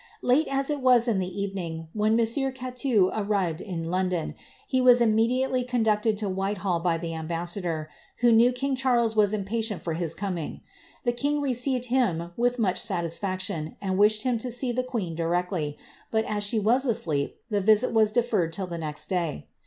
Late 0.23 0.47
as 0.47 0.71
it 0.71 0.79
was 0.81 1.07
in 1.07 1.19
the 1.19 1.29
evening 1.43 1.87
when 1.93 2.15
monsieur 2.15 2.51
Cateu 2.51 3.11
arrived 3.13 3.61
in 3.61 3.83
London, 3.91 4.33
he 4.65 4.81
was 4.81 4.99
immediately 4.99 5.63
conducted 5.63 6.17
to 6.17 6.27
Whitehall 6.27 6.79
by 6.79 6.97
the 6.97 7.13
ambassador, 7.13 7.87
who 8.21 8.31
knew 8.31 8.51
king 8.51 8.75
Charles 8.75 9.15
was 9.15 9.31
impatient 9.31 9.83
for 9.83 9.93
his 9.93 10.15
coming.' 10.15 10.61
The 11.05 11.13
king 11.13 11.39
received 11.39 11.85
him 11.93 12.31
with 12.35 12.57
much 12.57 12.79
satisfaction, 12.81 13.75
and 13.79 13.95
wished 13.95 14.23
him 14.23 14.39
to 14.39 14.49
see 14.49 14.71
the 14.71 14.81
queen 14.81 15.13
directly, 15.13 15.77
but 16.09 16.25
as 16.25 16.43
she 16.43 16.57
was 16.59 16.87
asleep, 16.87 17.37
the 17.51 17.61
visit 17.61 17.93
was 17.93 18.11
de 18.11 18.23
ferred 18.23 18.53
till 18.53 18.65
the 18.65 18.79
next 18.79 19.05
day. 19.07 19.45